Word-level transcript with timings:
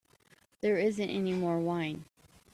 There 0.61 0.77
isn't 0.79 1.09
any 1.11 1.31
more 1.33 1.59
wine. 1.59 2.05